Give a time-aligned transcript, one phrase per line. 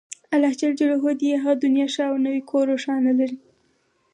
[0.35, 3.37] الله ﷻ دې يې هغه دنيا ښه او نوی کور روښانه لري